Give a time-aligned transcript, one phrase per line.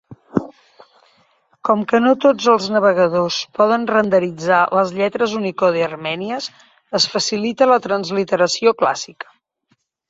[1.69, 6.51] Com que no tots els navegadors poden renderitzar les lletres Unicode armènies,
[7.03, 9.35] es facilita la transliteració clàssica.